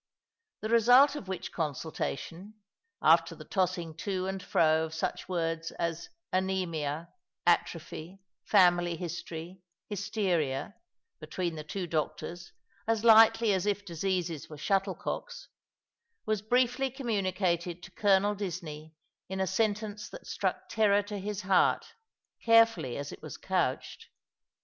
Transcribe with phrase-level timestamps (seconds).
[0.61, 2.55] The result of which consultation—
[3.03, 7.09] after the tossing to and fro of such words as anrsmia,
[7.45, 10.73] atrophy, family history, hysteria,
[11.19, 12.51] between the two doctors,
[12.87, 15.49] as lightly as if diseases were shuttle cocks—
[16.25, 18.95] was briefly communicated to Colonel Disney
[19.29, 21.93] in a sentence that struck terror to his heart,
[22.43, 24.07] carefully as it was couched.